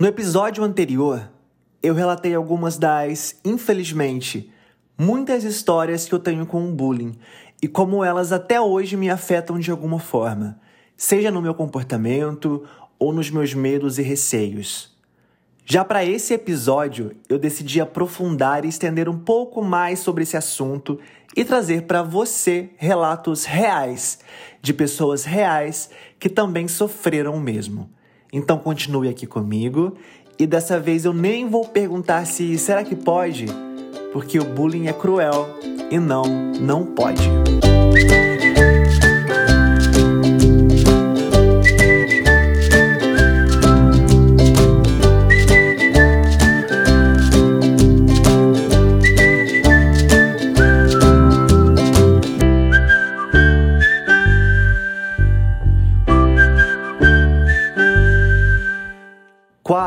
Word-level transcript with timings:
No 0.00 0.06
episódio 0.06 0.64
anterior, 0.64 1.30
eu 1.82 1.92
relatei 1.92 2.34
algumas 2.34 2.78
das, 2.78 3.38
infelizmente, 3.44 4.50
muitas 4.96 5.44
histórias 5.44 6.06
que 6.06 6.14
eu 6.14 6.18
tenho 6.18 6.46
com 6.46 6.66
o 6.66 6.72
bullying 6.72 7.18
e 7.60 7.68
como 7.68 8.02
elas 8.02 8.32
até 8.32 8.58
hoje 8.58 8.96
me 8.96 9.10
afetam 9.10 9.58
de 9.58 9.70
alguma 9.70 9.98
forma, 9.98 10.58
seja 10.96 11.30
no 11.30 11.42
meu 11.42 11.52
comportamento 11.52 12.66
ou 12.98 13.12
nos 13.12 13.30
meus 13.30 13.52
medos 13.52 13.98
e 13.98 14.02
receios. 14.02 14.96
Já 15.66 15.84
para 15.84 16.02
esse 16.02 16.32
episódio, 16.32 17.14
eu 17.28 17.38
decidi 17.38 17.78
aprofundar 17.78 18.64
e 18.64 18.68
estender 18.68 19.06
um 19.06 19.18
pouco 19.18 19.62
mais 19.62 19.98
sobre 19.98 20.22
esse 20.22 20.34
assunto 20.34 20.98
e 21.36 21.44
trazer 21.44 21.82
para 21.82 22.02
você 22.02 22.70
relatos 22.78 23.44
reais 23.44 24.20
de 24.62 24.72
pessoas 24.72 25.24
reais 25.24 25.90
que 26.18 26.30
também 26.30 26.68
sofreram 26.68 27.34
o 27.34 27.40
mesmo. 27.40 27.99
Então 28.32 28.58
continue 28.58 29.08
aqui 29.08 29.26
comigo 29.26 29.94
e 30.38 30.46
dessa 30.46 30.78
vez 30.78 31.04
eu 31.04 31.12
nem 31.12 31.48
vou 31.48 31.66
perguntar 31.66 32.24
se 32.26 32.56
será 32.58 32.82
que 32.82 32.94
pode, 32.94 33.46
porque 34.12 34.38
o 34.38 34.44
bullying 34.44 34.86
é 34.86 34.92
cruel 34.92 35.48
e 35.90 35.98
não, 35.98 36.24
não 36.60 36.86
pode. 36.86 37.28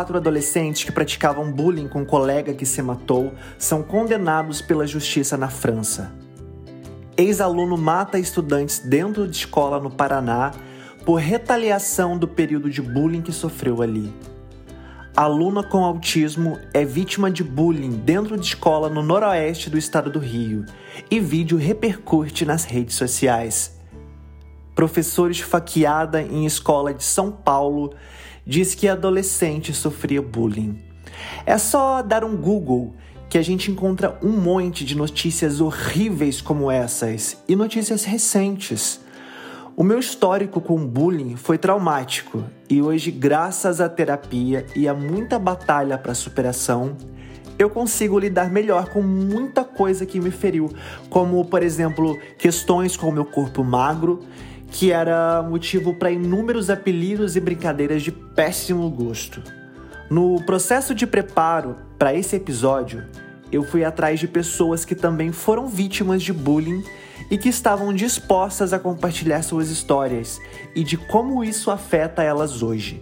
Quatro 0.04 0.18
adolescentes 0.18 0.84
que 0.84 0.92
praticavam 0.92 1.50
bullying 1.50 1.88
com 1.88 2.02
um 2.02 2.06
colega 2.06 2.54
que 2.54 2.66
se 2.66 2.82
matou 2.82 3.32
são 3.58 3.82
condenados 3.82 4.62
pela 4.62 4.86
justiça 4.86 5.38
na 5.38 5.48
França. 5.48 6.12
Ex-aluno 7.16 7.78
mata 7.78 8.20
estudantes 8.20 8.80
dentro 8.80 9.26
de 9.26 9.38
escola 9.38 9.80
no 9.80 9.90
Paraná 9.90 10.52
por 11.06 11.22
retaliação 11.22 12.18
do 12.18 12.28
período 12.28 12.70
de 12.70 12.82
bullying 12.82 13.22
que 13.22 13.32
sofreu 13.32 13.82
ali. 13.82 14.14
Aluna 15.16 15.64
com 15.64 15.86
autismo 15.86 16.60
é 16.74 16.84
vítima 16.84 17.32
de 17.32 17.42
bullying 17.42 17.92
dentro 17.92 18.38
de 18.38 18.46
escola 18.46 18.90
no 18.90 19.02
noroeste 19.02 19.70
do 19.70 19.78
estado 19.78 20.10
do 20.10 20.20
Rio 20.20 20.66
e 21.10 21.18
vídeo 21.18 21.58
repercute 21.58 22.44
nas 22.44 22.66
redes 22.66 22.96
sociais. 22.96 23.80
Professor 24.76 25.32
esfaqueada 25.32 26.22
em 26.22 26.46
escola 26.46 26.94
de 26.94 27.06
São 27.06 27.32
Paulo 27.32 27.94
diz 28.46 28.76
que 28.76 28.88
adolescente 28.88 29.74
sofria 29.74 30.22
bullying. 30.22 30.78
É 31.46 31.58
só 31.58 32.02
dar 32.02 32.24
um 32.24 32.36
Google 32.36 32.94
que 33.30 33.38
a 33.38 33.42
gente 33.42 33.72
encontra 33.72 34.18
um 34.22 34.30
monte 34.30 34.86
de 34.86 34.96
notícias 34.96 35.60
horríveis 35.60 36.42
como 36.42 36.70
essas 36.70 37.38
e 37.48 37.56
notícias 37.56 38.04
recentes. 38.04 39.00
O 39.76 39.84
meu 39.84 39.98
histórico 39.98 40.62
com 40.62 40.86
bullying 40.86 41.36
foi 41.36 41.58
traumático 41.58 42.44
e 42.70 42.80
hoje, 42.80 43.10
graças 43.10 43.82
à 43.82 43.90
terapia 43.90 44.68
e 44.76 44.88
a 44.88 44.94
muita 44.94 45.40
batalha 45.40 45.98
para 45.98 46.14
superação, 46.14 46.96
eu 47.58 47.70
consigo 47.70 48.20
lidar 48.20 48.52
melhor 48.52 48.90
com 48.90 49.02
muita 49.02 49.64
coisa 49.64 50.06
que 50.06 50.20
me 50.20 50.30
feriu, 50.30 50.72
como, 51.10 51.44
por 51.46 51.64
exemplo, 51.64 52.20
questões 52.38 52.96
com 52.96 53.10
o 53.10 53.12
meu 53.12 53.26
corpo 53.26 53.64
magro 53.64 54.20
que 54.74 54.92
era 54.92 55.44
motivo 55.44 55.94
para 55.94 56.10
inúmeros 56.10 56.72
apelidos 56.72 57.36
e 57.36 57.40
brincadeiras 57.40 58.02
de 58.02 58.12
péssimo 58.12 58.90
gosto. 58.90 59.40
No 60.10 60.44
processo 60.46 60.96
de 60.96 61.06
preparo 61.06 61.78
para 61.98 62.14
esse 62.16 62.36
episódio, 62.36 63.06
eu 63.52 63.64
fui 63.64 63.86
atrás 63.86 64.20
de 64.20 64.28
pessoas 64.28 64.84
que 64.84 64.96
também 64.96 65.32
foram 65.32 65.68
vítimas 65.68 66.24
de 66.24 66.34
bullying 66.34 66.84
e 67.30 67.38
que 67.38 67.50
estavam 67.50 67.94
dispostas 67.94 68.74
a 68.74 68.80
compartilhar 68.80 69.44
suas 69.44 69.70
histórias 69.70 70.40
e 70.76 70.84
de 70.84 70.98
como 70.98 71.44
isso 71.44 71.70
afeta 71.70 72.24
elas 72.24 72.64
hoje. 72.64 73.00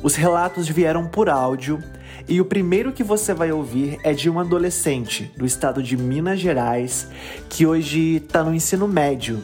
Os 0.00 0.14
relatos 0.14 0.68
vieram 0.68 1.08
por 1.08 1.28
áudio 1.28 1.82
e 2.28 2.40
o 2.40 2.44
primeiro 2.44 2.92
que 2.92 3.02
você 3.02 3.34
vai 3.34 3.50
ouvir 3.50 3.98
é 4.04 4.12
de 4.12 4.30
um 4.30 4.38
adolescente 4.38 5.32
do 5.36 5.44
estado 5.44 5.82
de 5.82 5.96
Minas 5.96 6.38
Gerais 6.38 7.08
que 7.48 7.66
hoje 7.66 8.16
está 8.16 8.44
no 8.44 8.54
ensino 8.54 8.86
médio 8.86 9.42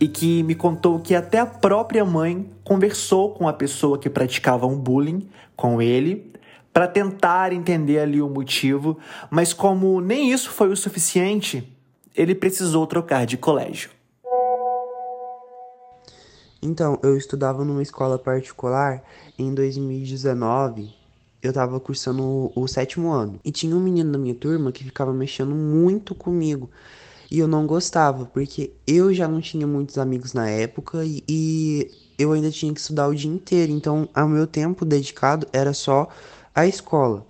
e 0.00 0.08
que 0.08 0.42
me 0.42 0.54
contou 0.54 0.98
que 0.98 1.14
até 1.14 1.38
a 1.38 1.46
própria 1.46 2.04
mãe 2.04 2.50
conversou 2.64 3.34
com 3.34 3.46
a 3.46 3.52
pessoa 3.52 3.98
que 3.98 4.08
praticava 4.08 4.66
um 4.66 4.76
bullying 4.76 5.28
com 5.54 5.82
ele 5.82 6.32
para 6.72 6.88
tentar 6.88 7.52
entender 7.52 7.98
ali 7.98 8.22
o 8.22 8.28
motivo, 8.28 8.96
mas 9.28 9.52
como 9.52 10.00
nem 10.00 10.32
isso 10.32 10.50
foi 10.50 10.70
o 10.70 10.76
suficiente, 10.76 11.70
ele 12.16 12.34
precisou 12.34 12.86
trocar 12.86 13.26
de 13.26 13.36
colégio. 13.36 13.90
Então, 16.62 16.98
eu 17.02 17.16
estudava 17.16 17.64
numa 17.64 17.82
escola 17.82 18.18
particular 18.18 19.02
em 19.38 19.52
2019. 19.52 20.94
Eu 21.42 21.50
estava 21.50 21.80
cursando 21.80 22.22
o, 22.22 22.52
o 22.54 22.68
sétimo 22.68 23.10
ano. 23.10 23.40
E 23.42 23.50
tinha 23.50 23.74
um 23.74 23.80
menino 23.80 24.12
da 24.12 24.18
minha 24.18 24.34
turma 24.34 24.70
que 24.70 24.84
ficava 24.84 25.12
mexendo 25.12 25.54
muito 25.54 26.14
comigo. 26.14 26.70
E 27.30 27.38
eu 27.38 27.46
não 27.46 27.66
gostava, 27.66 28.26
porque 28.26 28.72
eu 28.86 29.14
já 29.14 29.28
não 29.28 29.40
tinha 29.40 29.66
muitos 29.66 29.98
amigos 29.98 30.32
na 30.32 30.48
época 30.48 31.04
e, 31.04 31.22
e 31.28 31.90
eu 32.18 32.32
ainda 32.32 32.50
tinha 32.50 32.72
que 32.74 32.80
estudar 32.80 33.06
o 33.08 33.14
dia 33.14 33.30
inteiro. 33.30 33.70
Então, 33.70 34.08
o 34.16 34.26
meu 34.26 34.46
tempo 34.46 34.84
dedicado 34.84 35.46
era 35.52 35.72
só 35.72 36.08
a 36.54 36.66
escola. 36.66 37.24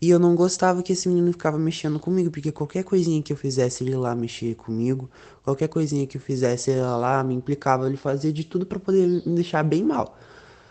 E 0.00 0.10
eu 0.10 0.18
não 0.18 0.34
gostava 0.34 0.82
que 0.82 0.92
esse 0.92 1.08
menino 1.08 1.30
ficava 1.30 1.56
mexendo 1.56 1.98
comigo, 1.98 2.28
porque 2.28 2.50
qualquer 2.50 2.82
coisinha 2.82 3.22
que 3.22 3.32
eu 3.32 3.36
fizesse 3.36 3.84
ele 3.84 3.94
lá 3.94 4.16
mexer 4.16 4.56
comigo, 4.56 5.08
qualquer 5.44 5.68
coisinha 5.68 6.06
que 6.08 6.16
eu 6.16 6.20
fizesse 6.20 6.72
ele 6.72 6.80
lá 6.80 7.22
me 7.22 7.34
implicava, 7.34 7.86
ele 7.86 7.96
fazia 7.96 8.32
de 8.32 8.42
tudo 8.42 8.66
para 8.66 8.80
poder 8.80 9.06
me 9.06 9.34
deixar 9.36 9.62
bem 9.62 9.84
mal. 9.84 10.18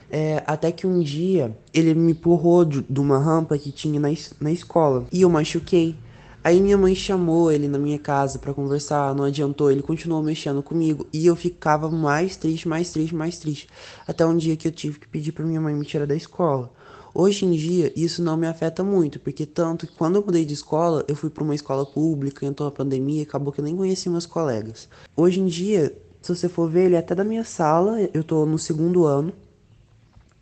É, 0.10 0.44
até 0.46 0.70
que 0.70 0.86
um 0.86 1.00
dia 1.00 1.58
ele 1.74 1.94
me 1.94 2.12
empurrou 2.12 2.66
de, 2.66 2.82
de 2.82 3.00
uma 3.00 3.18
rampa 3.18 3.58
que 3.58 3.72
tinha 3.72 3.98
na, 4.02 4.10
na 4.42 4.52
escola 4.52 5.06
e 5.12 5.22
eu 5.22 5.30
machuquei. 5.30 5.96
Aí 6.44 6.60
minha 6.60 6.76
mãe 6.76 6.96
chamou 6.96 7.52
ele 7.52 7.68
na 7.68 7.78
minha 7.78 8.00
casa 8.00 8.40
para 8.40 8.52
conversar, 8.52 9.14
não 9.14 9.26
adiantou, 9.26 9.70
ele 9.70 9.84
continuou 9.84 10.24
mexendo 10.24 10.64
comigo 10.64 11.06
e 11.14 11.28
eu 11.28 11.36
ficava 11.36 11.88
mais 11.88 12.36
triste, 12.36 12.68
mais 12.68 12.90
triste, 12.90 13.14
mais 13.14 13.38
triste. 13.38 13.68
Até 14.08 14.26
um 14.26 14.36
dia 14.36 14.58
que 14.58 14.68
eu 14.68 14.72
tive 14.72 15.00
que 15.00 15.08
pedir 15.08 15.34
para 15.34 15.46
minha 15.46 15.62
mãe 15.62 15.76
me 15.76 15.86
tirar 15.86 16.08
da 16.08 16.16
escola. 16.16 16.74
Hoje 17.14 17.46
em 17.46 17.52
dia, 17.52 17.94
isso 17.96 18.24
não 18.24 18.38
me 18.38 18.48
afeta 18.48 18.84
muito, 18.84 19.20
porque 19.20 19.46
tanto 19.46 19.86
que 19.86 19.94
quando 19.94 20.16
eu 20.16 20.26
mudei 20.26 20.44
de 20.44 20.56
escola, 20.56 21.06
eu 21.08 21.16
fui 21.16 21.30
para 21.30 21.44
uma 21.44 21.54
escola 21.54 21.86
pública, 21.86 22.44
entrou 22.44 22.68
a 22.68 22.72
pandemia, 22.72 23.22
acabou 23.22 23.54
que 23.54 23.60
eu 23.60 23.66
nem 23.66 23.76
conheci 23.76 24.10
meus 24.10 24.26
colegas. 24.26 24.90
Hoje 25.16 25.42
em 25.42 25.46
dia, 25.46 25.96
se 26.22 26.34
você 26.34 26.50
for 26.50 26.68
ver, 26.68 26.86
ele 26.86 26.96
é 26.96 27.00
até 27.00 27.14
da 27.14 27.24
minha 27.24 27.44
sala, 27.44 28.00
eu 28.14 28.24
tô 28.24 28.48
no 28.48 28.58
segundo 28.58 29.06
ano, 29.06 29.32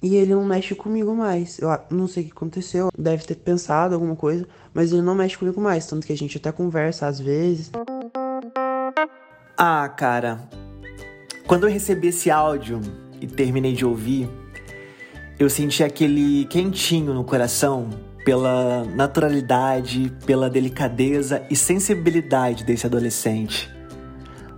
e 0.01 0.15
ele 0.15 0.33
não 0.33 0.45
mexe 0.45 0.73
comigo 0.73 1.13
mais. 1.13 1.59
Eu 1.59 1.69
não 1.89 2.07
sei 2.07 2.23
o 2.23 2.25
que 2.27 2.31
aconteceu, 2.31 2.89
deve 2.97 3.25
ter 3.25 3.35
pensado 3.35 3.93
alguma 3.93 4.15
coisa, 4.15 4.47
mas 4.73 4.91
ele 4.91 5.01
não 5.01 5.15
mexe 5.15 5.37
comigo 5.37 5.59
mais, 5.59 5.85
tanto 5.85 6.07
que 6.07 6.13
a 6.13 6.17
gente 6.17 6.37
até 6.37 6.51
conversa 6.51 7.07
às 7.07 7.19
vezes. 7.19 7.71
Ah, 9.57 9.89
cara. 9.89 10.47
Quando 11.45 11.67
eu 11.67 11.73
recebi 11.73 12.07
esse 12.07 12.29
áudio 12.31 12.79
e 13.19 13.27
terminei 13.27 13.73
de 13.73 13.85
ouvir, 13.85 14.29
eu 15.37 15.49
senti 15.49 15.83
aquele 15.83 16.45
quentinho 16.45 17.13
no 17.13 17.23
coração 17.23 17.89
pela 18.23 18.85
naturalidade, 18.85 20.13
pela 20.25 20.49
delicadeza 20.49 21.43
e 21.49 21.55
sensibilidade 21.55 22.63
desse 22.63 22.85
adolescente. 22.85 23.69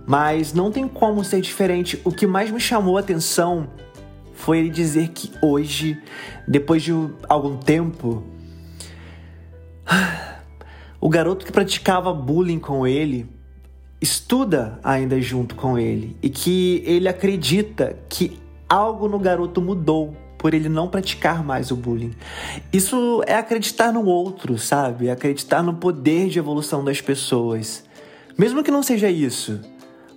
Mas 0.06 0.52
não 0.52 0.70
tem 0.70 0.86
como 0.86 1.24
ser 1.24 1.40
diferente. 1.40 2.00
O 2.04 2.10
que 2.10 2.26
mais 2.26 2.50
me 2.50 2.60
chamou 2.60 2.96
a 2.96 3.00
atenção 3.00 3.70
foi 4.42 4.58
ele 4.58 4.70
dizer 4.70 5.10
que 5.10 5.30
hoje, 5.40 5.96
depois 6.48 6.82
de 6.82 6.90
algum 7.28 7.56
tempo, 7.56 8.24
o 11.00 11.08
garoto 11.08 11.46
que 11.46 11.52
praticava 11.52 12.12
bullying 12.12 12.58
com 12.58 12.84
ele 12.84 13.30
estuda 14.00 14.80
ainda 14.82 15.20
junto 15.20 15.54
com 15.54 15.78
ele 15.78 16.16
e 16.20 16.28
que 16.28 16.82
ele 16.84 17.08
acredita 17.08 17.96
que 18.08 18.36
algo 18.68 19.06
no 19.06 19.20
garoto 19.20 19.62
mudou 19.62 20.16
por 20.36 20.54
ele 20.54 20.68
não 20.68 20.88
praticar 20.88 21.44
mais 21.44 21.70
o 21.70 21.76
bullying. 21.76 22.10
Isso 22.72 23.22
é 23.28 23.36
acreditar 23.36 23.92
no 23.92 24.04
outro, 24.06 24.58
sabe? 24.58 25.08
Acreditar 25.08 25.62
no 25.62 25.74
poder 25.74 26.28
de 26.28 26.40
evolução 26.40 26.82
das 26.82 27.00
pessoas. 27.00 27.84
Mesmo 28.36 28.64
que 28.64 28.72
não 28.72 28.82
seja 28.82 29.08
isso, 29.08 29.60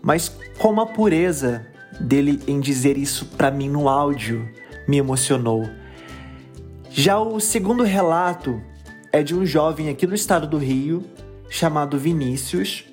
mas 0.01 0.35
como 0.57 0.81
a 0.81 0.87
pureza 0.87 1.74
dele 1.99 2.41
em 2.47 2.59
dizer 2.59 2.97
isso 2.97 3.25
para 3.37 3.51
mim 3.51 3.69
no 3.69 3.87
áudio 3.87 4.47
me 4.87 4.97
emocionou. 4.97 5.67
Já 6.89 7.19
o 7.19 7.39
segundo 7.39 7.83
relato 7.83 8.61
é 9.11 9.23
de 9.23 9.35
um 9.35 9.45
jovem 9.45 9.89
aqui 9.89 10.05
do 10.05 10.15
estado 10.15 10.47
do 10.47 10.57
Rio, 10.57 11.03
chamado 11.49 11.97
Vinícius, 11.97 12.85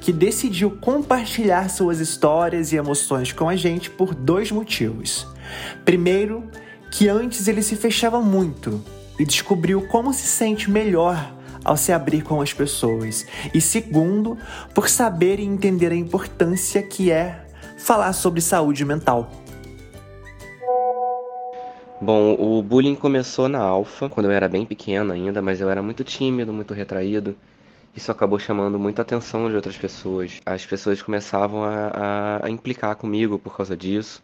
que 0.00 0.12
decidiu 0.12 0.70
compartilhar 0.70 1.68
suas 1.68 2.00
histórias 2.00 2.72
e 2.72 2.76
emoções 2.76 3.32
com 3.32 3.48
a 3.48 3.56
gente 3.56 3.90
por 3.90 4.14
dois 4.14 4.50
motivos. 4.50 5.26
Primeiro, 5.84 6.48
que 6.90 7.08
antes 7.08 7.48
ele 7.48 7.62
se 7.62 7.76
fechava 7.76 8.20
muito 8.20 8.82
e 9.18 9.24
descobriu 9.24 9.86
como 9.88 10.12
se 10.12 10.26
sente 10.26 10.70
melhor 10.70 11.34
ao 11.64 11.76
se 11.76 11.92
abrir 11.92 12.22
com 12.22 12.40
as 12.40 12.52
pessoas. 12.52 13.26
E 13.52 13.60
segundo, 13.60 14.38
por 14.72 14.88
saber 14.88 15.40
e 15.40 15.44
entender 15.44 15.90
a 15.90 15.96
importância 15.96 16.82
que 16.82 17.10
é 17.10 17.45
falar 17.76 18.12
sobre 18.12 18.40
saúde 18.40 18.84
mental. 18.84 19.30
Bom, 22.00 22.36
o 22.38 22.62
bullying 22.62 22.94
começou 22.94 23.48
na 23.48 23.60
Alfa, 23.60 24.08
quando 24.08 24.26
eu 24.26 24.32
era 24.32 24.48
bem 24.48 24.66
pequeno 24.66 25.12
ainda, 25.12 25.40
mas 25.40 25.60
eu 25.60 25.70
era 25.70 25.82
muito 25.82 26.04
tímido, 26.04 26.52
muito 26.52 26.74
retraído. 26.74 27.36
Isso 27.96 28.12
acabou 28.12 28.38
chamando 28.38 28.78
muita 28.78 29.00
atenção 29.00 29.48
de 29.48 29.56
outras 29.56 29.76
pessoas. 29.78 30.40
As 30.44 30.66
pessoas 30.66 31.00
começavam 31.00 31.64
a, 31.64 31.86
a, 32.42 32.46
a 32.46 32.50
implicar 32.50 32.94
comigo 32.96 33.38
por 33.38 33.56
causa 33.56 33.74
disso, 33.74 34.22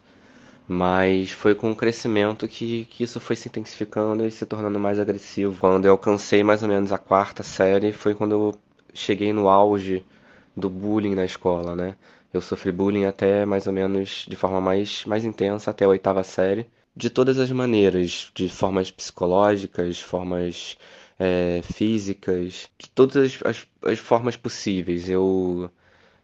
mas 0.68 1.30
foi 1.30 1.54
com 1.54 1.70
o 1.70 1.76
crescimento 1.76 2.46
que, 2.46 2.84
que 2.90 3.04
isso 3.04 3.18
foi 3.18 3.36
se 3.36 3.48
intensificando 3.48 4.26
e 4.26 4.30
se 4.30 4.44
tornando 4.44 4.78
mais 4.78 5.00
agressivo. 5.00 5.56
Quando 5.58 5.86
eu 5.86 5.92
alcancei 5.92 6.44
mais 6.44 6.62
ou 6.62 6.68
menos 6.68 6.92
a 6.92 6.98
quarta 6.98 7.42
série, 7.42 7.92
foi 7.92 8.14
quando 8.14 8.32
eu 8.32 8.54
cheguei 8.92 9.32
no 9.32 9.48
auge 9.48 10.04
do 10.54 10.68
bullying 10.68 11.14
na 11.14 11.24
escola, 11.24 11.74
né? 11.74 11.96
Eu 12.32 12.40
sofri 12.40 12.72
bullying 12.72 13.04
até 13.04 13.44
mais 13.44 13.66
ou 13.66 13.72
menos 13.72 14.24
de 14.28 14.36
forma 14.36 14.60
mais, 14.60 15.04
mais 15.04 15.24
intensa, 15.24 15.70
até 15.70 15.84
a 15.84 15.88
oitava 15.88 16.22
série 16.24 16.66
de 16.94 17.10
todas 17.10 17.38
as 17.38 17.50
maneiras, 17.50 18.30
de 18.34 18.48
formas 18.48 18.90
psicológicas, 18.90 20.00
formas 20.00 20.76
é, 21.18 21.62
físicas, 21.62 22.70
de 22.78 22.90
todas 22.90 23.40
as, 23.44 23.66
as, 23.84 23.98
formas 23.98 24.36
possíveis. 24.36 25.08
Eu, 25.08 25.70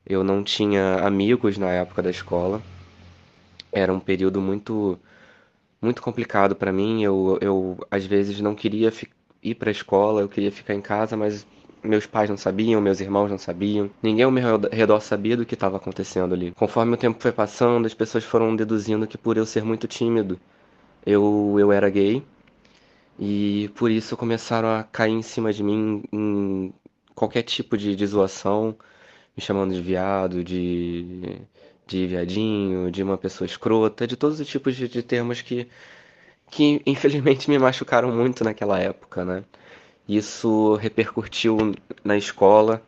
eu 0.06 0.24
não 0.24 0.44
tinha 0.44 0.96
amigos 1.06 1.58
na 1.58 1.70
época 1.70 2.02
da 2.02 2.10
escola. 2.10 2.62
Era 3.72 3.92
um 3.92 4.00
período 4.00 4.40
muito 4.40 4.98
muito 5.80 6.02
complicado 6.02 6.56
para 6.56 6.72
mim. 6.72 7.02
Eu, 7.02 7.38
eu 7.40 7.78
às 7.90 8.04
vezes 8.06 8.40
não 8.40 8.54
queria 8.54 8.92
ir 9.42 9.54
para 9.54 9.70
a 9.70 9.72
escola, 9.72 10.20
eu 10.22 10.28
queria 10.28 10.52
ficar 10.52 10.74
em 10.74 10.80
casa, 10.82 11.16
mas 11.16 11.46
meus 11.82 12.06
pais 12.06 12.28
não 12.30 12.36
sabiam, 12.36 12.80
meus 12.80 13.00
irmãos 13.00 13.30
não 13.30 13.38
sabiam, 13.38 13.90
ninguém 14.02 14.24
ao 14.24 14.30
meu 14.30 14.58
redor 14.72 15.00
sabia 15.00 15.36
do 15.36 15.46
que 15.46 15.54
estava 15.54 15.76
acontecendo 15.76 16.34
ali. 16.34 16.52
Conforme 16.52 16.94
o 16.94 16.96
tempo 16.96 17.20
foi 17.20 17.32
passando, 17.32 17.86
as 17.86 17.94
pessoas 17.94 18.24
foram 18.24 18.54
deduzindo 18.56 19.06
que 19.06 19.18
por 19.18 19.36
eu 19.36 19.46
ser 19.46 19.64
muito 19.64 19.86
tímido, 19.86 20.38
eu, 21.04 21.56
eu 21.58 21.72
era 21.72 21.88
gay 21.90 22.22
e 23.18 23.70
por 23.74 23.90
isso 23.90 24.16
começaram 24.16 24.68
a 24.68 24.84
cair 24.84 25.12
em 25.12 25.22
cima 25.22 25.52
de 25.52 25.62
mim 25.62 26.02
em 26.12 26.72
qualquer 27.14 27.42
tipo 27.42 27.76
de, 27.76 27.96
de 27.96 28.06
zoação, 28.06 28.76
me 29.36 29.42
chamando 29.42 29.74
de 29.74 29.82
viado, 29.82 30.44
de, 30.44 31.40
de 31.86 32.06
viadinho, 32.06 32.90
de 32.90 33.02
uma 33.02 33.18
pessoa 33.18 33.46
escrota, 33.46 34.06
de 34.06 34.16
todos 34.16 34.38
os 34.40 34.46
tipos 34.46 34.76
de, 34.76 34.88
de 34.88 35.02
termos 35.02 35.42
que, 35.42 35.68
que 36.50 36.82
infelizmente 36.86 37.50
me 37.50 37.58
machucaram 37.58 38.12
muito 38.12 38.44
naquela 38.44 38.78
época, 38.78 39.24
né? 39.24 39.44
Isso 40.08 40.74
repercutiu 40.76 41.56
na 42.04 42.16
escola, 42.16 42.82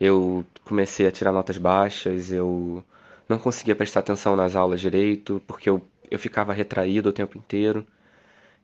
eu 0.00 0.44
comecei 0.64 1.06
a 1.06 1.12
tirar 1.12 1.32
notas 1.32 1.58
baixas, 1.58 2.30
eu 2.30 2.84
não 3.28 3.38
conseguia 3.38 3.74
prestar 3.74 4.00
atenção 4.00 4.36
nas 4.36 4.54
aulas 4.56 4.80
direito, 4.80 5.42
porque 5.46 5.68
eu 5.70 5.82
eu 6.10 6.18
ficava 6.18 6.52
retraído 6.52 7.08
o 7.08 7.12
tempo 7.12 7.38
inteiro. 7.38 7.86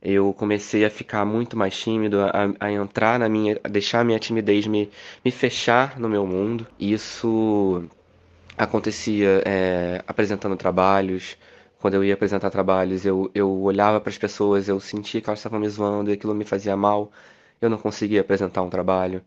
Eu 0.01 0.33
comecei 0.33 0.85
a 0.85 0.89
ficar 0.89 1.25
muito 1.25 1.57
mais 1.57 1.77
tímido, 1.77 2.21
a, 2.21 2.31
a 2.59 2.71
entrar 2.71 3.19
na 3.19 3.29
minha, 3.29 3.59
a 3.63 3.69
deixar 3.69 4.01
a 4.01 4.03
minha 4.03 4.19
timidez 4.19 4.67
me, 4.67 4.91
me 5.23 5.31
fechar 5.31 5.99
no 5.99 6.09
meu 6.09 6.27
mundo. 6.27 6.67
Isso 6.79 7.85
acontecia 8.57 9.41
é, 9.45 10.03
apresentando 10.07 10.55
trabalhos. 10.57 11.37
Quando 11.79 11.95
eu 11.95 12.03
ia 12.03 12.13
apresentar 12.13 12.49
trabalhos, 12.49 13.05
eu, 13.05 13.31
eu 13.35 13.49
olhava 13.61 13.99
para 14.01 14.09
as 14.09 14.17
pessoas, 14.17 14.69
eu 14.69 14.79
sentia 14.79 15.21
que 15.21 15.29
elas 15.29 15.39
estavam 15.39 15.59
me 15.59 15.69
zoando 15.69 16.09
e 16.09 16.13
aquilo 16.13 16.33
me 16.35 16.45
fazia 16.45 16.75
mal. 16.77 17.11
Eu 17.63 17.69
não 17.69 17.77
conseguia 17.77 18.21
apresentar 18.21 18.61
um 18.61 18.69
trabalho. 18.69 19.23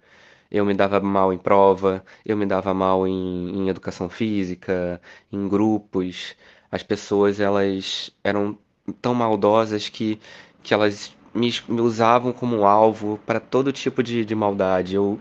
Eu 0.50 0.65
me 0.65 0.75
dava 0.75 1.00
mal 1.00 1.33
em 1.33 1.38
prova, 1.38 2.05
eu 2.25 2.37
me 2.37 2.47
dava 2.47 2.73
mal 2.75 3.06
em, 3.06 3.50
em 3.50 3.69
educação 3.69 4.09
física, 4.09 5.00
em 5.33 5.49
grupos 5.49 6.37
as 6.71 6.83
pessoas 6.83 7.41
elas 7.41 8.11
eram 8.23 8.59
tão 9.00 9.15
maldosas 9.15 9.88
que, 9.88 10.21
que 10.62 10.75
elas 10.75 11.15
me, 11.35 11.53
me 11.69 11.81
usavam 11.81 12.33
como 12.33 12.65
alvo 12.65 13.19
para 13.27 13.41
todo 13.41 13.73
tipo 13.73 14.03
de, 14.03 14.25
de 14.25 14.35
maldade. 14.35 14.94
Eu, 14.94 15.19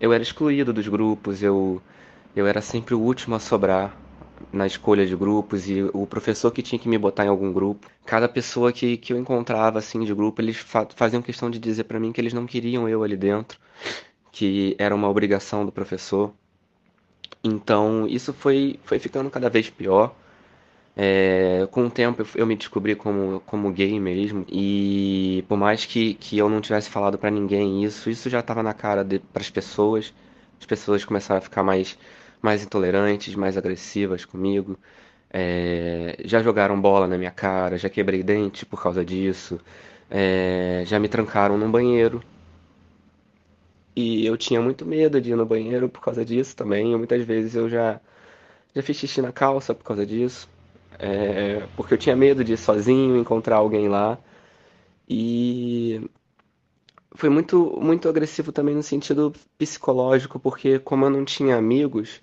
eu 0.00 0.12
era 0.12 0.22
excluído 0.22 0.72
dos 0.72 0.86
grupos, 0.88 1.42
eu, 1.42 1.80
eu 2.34 2.46
era 2.46 2.60
sempre 2.60 2.94
o 2.94 3.00
último 3.00 3.34
a 3.34 3.40
sobrar 3.40 3.96
na 4.52 4.66
escolha 4.66 5.06
de 5.06 5.14
grupos 5.16 5.68
e 5.68 5.82
o 5.92 6.06
professor 6.06 6.50
que 6.50 6.62
tinha 6.62 6.78
que 6.78 6.88
me 6.88 6.98
botar 6.98 7.24
em 7.24 7.28
algum 7.28 7.52
grupo. 7.52 7.88
Cada 8.04 8.28
pessoa 8.28 8.72
que, 8.72 8.96
que 8.96 9.12
eu 9.12 9.18
encontrava 9.18 9.78
assim 9.78 10.04
de 10.04 10.14
grupo, 10.14 10.40
eles 10.40 10.56
fa 10.56 10.86
faziam 10.94 11.22
questão 11.22 11.50
de 11.50 11.58
dizer 11.58 11.84
para 11.84 12.00
mim 12.00 12.12
que 12.12 12.20
eles 12.20 12.32
não 12.32 12.46
queriam 12.46 12.88
eu 12.88 13.02
ali 13.02 13.16
dentro, 13.16 13.58
que 14.32 14.74
era 14.78 14.94
uma 14.94 15.08
obrigação 15.08 15.64
do 15.64 15.72
professor. 15.72 16.32
Então, 17.42 18.06
isso 18.06 18.32
foi, 18.32 18.78
foi 18.84 18.98
ficando 18.98 19.30
cada 19.30 19.48
vez 19.48 19.70
pior. 19.70 20.14
É, 20.96 21.68
com 21.70 21.86
o 21.86 21.90
tempo 21.90 22.26
eu 22.34 22.46
me 22.46 22.56
descobri 22.56 22.94
como, 22.94 23.40
como 23.46 23.70
gay 23.72 23.98
mesmo 24.00 24.44
e 24.48 25.44
por 25.48 25.56
mais 25.56 25.86
que, 25.86 26.14
que 26.14 26.36
eu 26.36 26.48
não 26.48 26.60
tivesse 26.60 26.90
falado 26.90 27.16
para 27.16 27.30
ninguém 27.30 27.84
isso, 27.84 28.10
isso 28.10 28.28
já 28.28 28.40
estava 28.40 28.62
na 28.62 28.74
cara 28.74 29.06
para 29.32 29.40
as 29.40 29.50
pessoas. 29.50 30.12
As 30.58 30.66
pessoas 30.66 31.04
começaram 31.04 31.38
a 31.38 31.40
ficar 31.40 31.62
mais, 31.62 31.96
mais 32.42 32.62
intolerantes, 32.62 33.34
mais 33.34 33.56
agressivas 33.56 34.24
comigo. 34.24 34.78
É, 35.32 36.16
já 36.24 36.42
jogaram 36.42 36.80
bola 36.80 37.06
na 37.06 37.16
minha 37.18 37.30
cara, 37.30 37.78
já 37.78 37.88
quebrei 37.88 38.22
dente 38.22 38.66
por 38.66 38.82
causa 38.82 39.04
disso. 39.04 39.60
É, 40.10 40.82
já 40.86 40.98
me 40.98 41.08
trancaram 41.08 41.56
num 41.58 41.70
banheiro. 41.70 42.22
E 43.96 44.24
eu 44.26 44.36
tinha 44.36 44.60
muito 44.60 44.84
medo 44.86 45.20
de 45.20 45.30
ir 45.32 45.36
no 45.36 45.46
banheiro 45.46 45.88
por 45.88 46.00
causa 46.00 46.24
disso 46.24 46.56
também. 46.56 46.96
Muitas 46.96 47.22
vezes 47.24 47.54
eu 47.54 47.68
já, 47.68 48.00
já 48.74 48.82
fiz 48.82 48.96
xixi 48.96 49.22
na 49.22 49.32
calça 49.32 49.74
por 49.74 49.84
causa 49.84 50.06
disso 50.06 50.48
é, 51.00 51.66
porque 51.76 51.94
eu 51.94 51.98
tinha 51.98 52.14
medo 52.14 52.44
de 52.44 52.52
ir 52.52 52.58
sozinho, 52.58 53.16
encontrar 53.16 53.56
alguém 53.56 53.88
lá. 53.88 54.18
E 55.08 56.10
foi 57.14 57.28
muito, 57.28 57.78
muito 57.80 58.08
agressivo 58.08 58.52
também 58.52 58.74
no 58.74 58.82
sentido 58.82 59.32
psicológico, 59.58 60.38
porque 60.38 60.78
como 60.78 61.04
eu 61.06 61.10
não 61.10 61.24
tinha 61.24 61.56
amigos, 61.56 62.22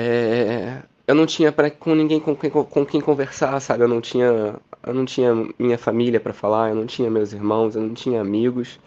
é, 0.00 0.82
eu 1.06 1.14
não 1.14 1.26
tinha 1.26 1.52
pra, 1.52 1.70
com 1.70 1.94
ninguém 1.94 2.20
com 2.20 2.34
quem, 2.36 2.50
com 2.50 2.86
quem 2.86 3.00
conversar, 3.00 3.60
sabe? 3.60 3.84
Eu 3.84 3.88
não 3.88 4.00
tinha, 4.00 4.54
eu 4.86 4.94
não 4.94 5.04
tinha 5.04 5.34
minha 5.58 5.78
família 5.78 6.20
para 6.20 6.32
falar, 6.32 6.70
eu 6.70 6.74
não 6.74 6.86
tinha 6.86 7.10
meus 7.10 7.32
irmãos, 7.32 7.76
eu 7.76 7.82
não 7.82 7.94
tinha 7.94 8.20
amigos. 8.20 8.78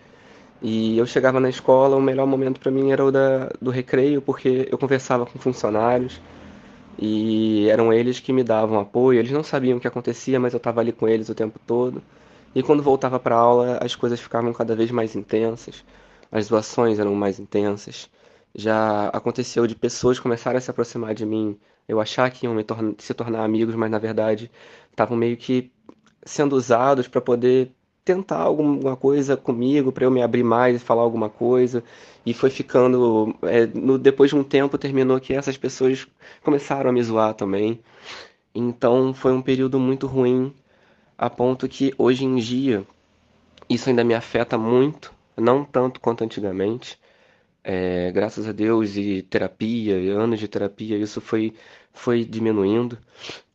E 0.61 0.97
eu 0.97 1.05
chegava 1.05 1.39
na 1.39 1.49
escola, 1.49 1.95
o 1.97 2.01
melhor 2.01 2.25
momento 2.27 2.59
para 2.59 2.71
mim 2.71 2.91
era 2.91 3.03
o 3.05 3.11
da, 3.11 3.49
do 3.61 3.71
recreio, 3.71 4.21
porque 4.21 4.67
eu 4.71 4.77
conversava 4.77 5.25
com 5.25 5.37
funcionários, 5.39 6.21
e 6.97 7.67
eram 7.69 7.91
eles 7.93 8.19
que 8.19 8.33
me 8.33 8.43
davam 8.43 8.79
apoio. 8.79 9.19
Eles 9.19 9.31
não 9.31 9.43
sabiam 9.43 9.77
o 9.77 9.81
que 9.81 9.87
acontecia, 9.87 10.39
mas 10.39 10.53
eu 10.53 10.57
estava 10.57 10.81
ali 10.81 10.91
com 10.93 11.07
eles 11.07 11.29
o 11.29 11.35
tempo 11.35 11.59
todo. 11.65 12.01
E 12.55 12.63
quando 12.63 12.83
voltava 12.83 13.19
para 13.19 13.35
aula, 13.35 13.79
as 13.81 13.95
coisas 13.95 14.19
ficavam 14.19 14.53
cada 14.53 14.75
vez 14.75 14.91
mais 14.91 15.15
intensas, 15.15 15.83
as 16.31 16.47
doações 16.47 16.99
eram 16.99 17.15
mais 17.15 17.39
intensas. 17.39 18.09
Já 18.55 19.07
aconteceu 19.09 19.65
de 19.67 19.75
pessoas 19.75 20.19
começarem 20.19 20.57
a 20.57 20.61
se 20.61 20.69
aproximar 20.69 21.13
de 21.15 21.25
mim, 21.25 21.59
eu 21.87 21.99
achar 21.99 22.29
que 22.31 22.45
iam 22.45 22.61
torna 22.63 22.95
se 22.97 23.13
tornar 23.13 23.43
amigos, 23.43 23.75
mas 23.75 23.91
na 23.91 23.99
verdade 23.99 24.49
estavam 24.89 25.17
meio 25.17 25.35
que 25.37 25.71
sendo 26.25 26.55
usados 26.55 27.07
para 27.07 27.21
poder 27.21 27.71
tentar 28.05 28.37
alguma 28.37 28.95
coisa 28.95 29.37
comigo, 29.37 29.91
para 29.91 30.05
eu 30.05 30.11
me 30.11 30.21
abrir 30.21 30.43
mais 30.43 30.75
e 30.75 30.79
falar 30.79 31.01
alguma 31.01 31.29
coisa. 31.29 31.83
E 32.25 32.33
foi 32.33 32.49
ficando. 32.49 33.35
É, 33.43 33.65
no, 33.67 33.97
depois 33.97 34.29
de 34.29 34.35
um 34.35 34.43
tempo, 34.43 34.77
terminou 34.77 35.19
que 35.19 35.33
essas 35.33 35.57
pessoas 35.57 36.07
começaram 36.43 36.89
a 36.89 36.93
me 36.93 37.03
zoar 37.03 37.33
também. 37.33 37.79
Então 38.55 39.13
foi 39.13 39.33
um 39.33 39.41
período 39.41 39.79
muito 39.79 40.07
ruim, 40.07 40.53
a 41.17 41.29
ponto 41.29 41.67
que 41.67 41.93
hoje 41.97 42.25
em 42.25 42.35
dia 42.37 42.85
isso 43.69 43.89
ainda 43.89 44.03
me 44.03 44.13
afeta 44.13 44.57
muito, 44.57 45.13
não 45.37 45.65
tanto 45.65 45.99
quanto 45.99 46.23
antigamente. 46.23 46.99
É, 47.63 48.11
graças 48.11 48.47
a 48.47 48.51
Deus 48.51 48.95
e 48.97 49.21
terapia, 49.23 49.99
e 49.99 50.09
anos 50.09 50.39
de 50.39 50.47
terapia, 50.47 50.97
isso 50.97 51.21
foi, 51.21 51.53
foi 51.93 52.25
diminuindo. 52.25 52.97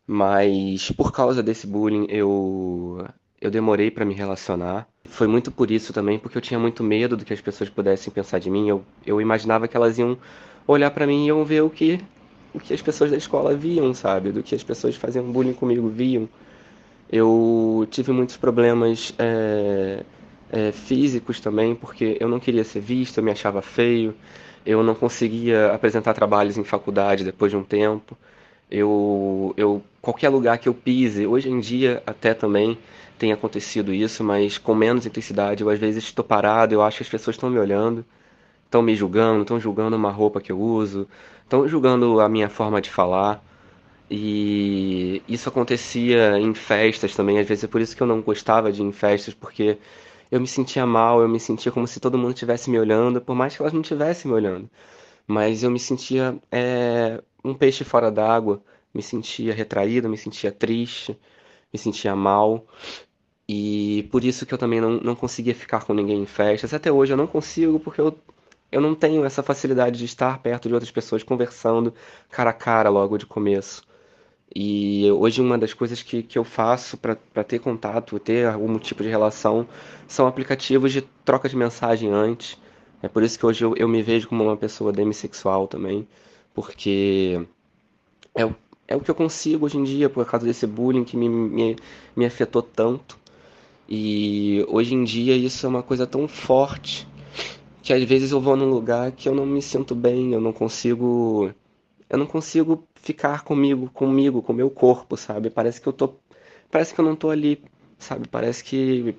Mas 0.07 0.91
por 0.93 1.13
causa 1.13 1.43
desse 1.43 1.67
bullying, 1.67 2.07
eu 2.09 3.07
eu 3.41 3.51
demorei 3.51 3.91
para 3.91 4.05
me 4.05 4.15
relacionar. 4.15 4.89
Foi 5.05 5.27
muito 5.27 5.51
por 5.51 5.71
isso 5.71 5.93
também, 5.93 6.19
porque 6.19 6.37
eu 6.37 6.43
tinha 6.43 6.59
muito 6.59 6.83
medo 6.83 7.17
do 7.17 7.25
que 7.25 7.33
as 7.33 7.41
pessoas 7.41 7.71
pudessem 7.71 8.13
pensar 8.13 8.39
de 8.39 8.51
mim. 8.51 8.69
Eu, 8.69 8.85
eu 9.07 9.21
imaginava 9.21 9.69
que 9.69 9.77
elas 9.77 9.99
iam 9.99 10.19
olhar 10.67 10.91
para 10.91 11.07
mim 11.07 11.25
e 11.25 11.29
iam 11.29 11.45
ver 11.45 11.63
o 11.63 11.71
que, 11.71 12.01
o 12.53 12.61
que 12.61 12.75
as 12.75 12.83
pessoas 12.83 13.11
da 13.11 13.17
escola 13.17 13.55
viam, 13.55 13.95
sabe? 13.95 14.33
Do 14.33 14.43
que 14.43 14.55
as 14.55 14.63
pessoas 14.65 14.97
faziam 14.97 15.31
bullying 15.31 15.53
comigo 15.55 15.89
viam. 15.89 16.29
Eu 17.11 17.87
tive 17.91 18.13
muitos 18.13 18.37
problemas 18.37 19.15
é, 19.19 20.05
é, 20.51 20.73
físicos 20.73 21.41
também, 21.41 21.75
porque 21.75 22.17
eu 22.21 22.29
não 22.29 22.41
queria 22.41 22.65
ser 22.65 22.81
visto, 22.81 23.19
eu 23.19 23.25
me 23.25 23.31
achava 23.31 23.63
feio. 23.63 24.15
Eu 24.65 24.83
não 24.83 24.95
conseguia 24.95 25.73
apresentar 25.73 26.15
trabalhos 26.15 26.59
em 26.59 26.65
faculdade 26.65 27.25
depois 27.25 27.51
de 27.51 27.57
um 27.57 27.65
tempo. 27.65 28.17
Eu, 28.71 29.55
eu 29.57 29.83
qualquer 30.03 30.29
lugar 30.29 30.59
que 30.59 30.69
eu 30.69 30.75
pise, 30.75 31.27
hoje 31.27 31.49
em 31.49 31.59
dia 31.61 32.03
até 32.07 32.35
também, 32.35 32.79
tem 33.19 33.33
acontecido 33.33 33.93
isso, 33.95 34.23
mas 34.23 34.59
com 34.59 34.75
menos 34.75 35.07
intensidade. 35.07 35.63
Eu 35.63 35.71
às 35.71 35.79
vezes 35.79 36.05
estou 36.05 36.25
parado, 36.25 36.75
eu 36.75 36.83
acho 36.83 36.99
que 36.99 37.03
as 37.03 37.09
pessoas 37.09 37.37
estão 37.37 37.51
me 37.51 37.59
olhando, 37.59 38.05
estão 38.65 38.83
me 38.83 38.95
julgando, 38.95 39.43
estão 39.43 39.61
julgando 39.61 39.97
uma 39.97 40.11
roupa 40.11 40.41
que 40.41 40.53
eu 40.53 40.61
uso, 40.61 41.09
estão 41.43 41.67
julgando 41.69 42.21
a 42.21 42.29
minha 42.29 42.49
forma 42.49 42.81
de 42.81 42.91
falar. 42.91 43.43
E 44.11 45.23
isso 45.29 45.49
acontecia 45.49 46.39
em 46.39 46.55
festas 46.55 47.15
também, 47.15 47.39
às 47.39 47.47
vezes 47.47 47.65
é 47.65 47.67
por 47.69 47.81
isso 47.81 47.97
que 47.97 48.03
eu 48.03 48.07
não 48.07 48.23
gostava 48.23 48.73
de 48.73 48.81
ir 48.83 48.85
em 48.87 48.93
festas, 48.93 49.35
porque 49.35 49.79
eu 50.31 50.41
me 50.41 50.47
sentia 50.49 50.87
mal, 50.87 51.21
eu 51.23 51.29
me 51.29 51.41
sentia 51.41 51.73
como 51.73 51.87
se 51.87 52.01
todo 52.01 52.19
mundo 52.19 52.33
estivesse 52.35 52.71
me 52.71 52.79
olhando, 52.79 53.21
por 53.21 53.35
mais 53.35 53.57
que 53.57 53.63
elas 53.63 53.73
não 53.73 53.81
estivessem 53.83 54.31
me 54.31 54.37
olhando. 54.37 54.71
Mas 55.27 55.63
eu 55.63 55.71
me 55.71 55.81
sentia 55.81 56.39
é, 56.53 57.23
um 57.45 57.55
peixe 57.55 57.85
fora 57.85 58.11
d'água, 58.11 58.63
me 58.95 59.03
sentia 59.03 59.55
retraído, 59.55 60.09
me 60.09 60.19
sentia 60.19 60.53
triste, 60.53 61.19
me 61.73 61.79
sentia 61.79 62.17
mal. 62.17 62.67
E 63.49 64.09
por 64.13 64.25
isso 64.25 64.47
que 64.47 64.55
eu 64.55 64.59
também 64.59 64.81
não, 64.81 64.93
não 65.01 65.17
conseguia 65.17 65.55
ficar 65.55 65.85
com 65.85 65.95
ninguém 65.95 66.23
em 66.23 66.27
festas. 66.27 66.75
Até 66.75 66.93
hoje 66.93 67.13
eu 67.15 67.17
não 67.17 67.27
consigo, 67.27 67.81
porque 67.81 68.01
eu, 68.01 68.17
eu 68.73 68.81
não 68.81 68.95
tenho 68.95 69.25
essa 69.25 69.43
facilidade 69.43 69.99
de 69.99 70.05
estar 70.07 70.39
perto 70.43 70.69
de 70.69 70.75
outras 70.75 70.93
pessoas 70.93 71.23
conversando 71.25 71.95
cara 72.31 72.51
a 72.51 72.55
cara 72.55 72.91
logo 72.91 73.19
de 73.19 73.27
começo. 73.27 73.83
E 74.55 75.11
hoje 75.13 75.41
uma 75.41 75.59
das 75.59 75.75
coisas 75.75 76.03
que, 76.03 76.23
que 76.23 76.39
eu 76.39 76.45
faço 76.45 76.97
para 76.97 77.45
ter 77.45 77.59
contato, 77.59 78.19
ter 78.19 78.47
algum 78.47 78.79
tipo 78.79 79.03
de 79.03 79.09
relação, 79.09 79.69
são 80.07 80.27
aplicativos 80.27 80.93
de 80.93 81.03
troca 81.25 81.49
de 81.49 81.57
mensagem 81.57 82.11
antes. 82.11 82.59
É 83.03 83.09
por 83.09 83.23
isso 83.23 83.39
que 83.39 83.47
hoje 83.47 83.65
eu, 83.65 83.77
eu 83.77 83.89
me 83.89 84.03
vejo 84.03 84.29
como 84.29 84.45
uma 84.45 84.57
pessoa 84.57 84.93
demissexual 84.93 85.69
também, 85.69 86.09
porque 86.55 87.47
é, 88.35 88.43
é 88.89 88.97
o 88.97 89.01
que 89.01 89.11
eu 89.11 89.15
consigo 89.15 89.67
hoje 89.67 89.77
em 89.77 89.85
dia 89.85 90.09
por 90.09 90.25
causa 90.27 90.47
desse 90.47 90.67
bullying 90.67 91.05
que 91.05 91.17
me, 91.17 91.29
me, 91.29 91.77
me 92.17 92.27
afetou 92.27 92.63
tanto. 92.63 93.19
E 93.89 94.65
hoje 94.69 94.95
em 94.95 95.05
dia 95.05 95.37
isso 95.37 95.65
é 95.67 95.69
uma 95.69 95.83
coisa 95.83 96.07
tão 96.07 96.27
forte 96.29 97.07
que 97.83 97.93
às 97.93 98.03
vezes 98.05 98.33
eu 98.33 98.41
vou 98.41 98.57
num 98.57 98.69
lugar 98.69 99.13
que 99.13 99.29
eu 99.29 99.35
não 99.35 99.47
me 99.47 99.63
sinto 99.63 99.95
bem, 99.95 100.33
eu 100.33 100.41
não 100.41 100.53
consigo 100.53 101.51
eu 102.11 102.19
não 102.19 102.27
consigo 102.27 102.87
ficar 102.97 103.45
comigo, 103.45 103.91
comigo, 103.91 104.43
com 104.43 104.53
o 104.53 104.57
meu 104.57 104.71
corpo, 104.71 105.17
sabe? 105.17 105.51
Parece 105.51 105.81
que 105.81 105.89
eu 105.89 105.93
tô 105.93 106.15
parece 106.71 106.95
que 106.95 107.01
eu 107.01 107.05
não 107.05 107.17
tô 107.17 107.31
ali, 107.31 107.63
sabe? 107.99 108.29
Parece 108.29 108.65
que 108.65 109.17